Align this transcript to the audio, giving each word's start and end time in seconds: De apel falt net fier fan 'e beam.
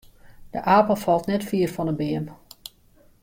De 0.49 0.61
apel 0.61 0.95
falt 1.03 1.25
net 1.29 1.47
fier 1.49 1.69
fan 1.73 1.91
'e 1.91 1.95
beam. 1.99 2.25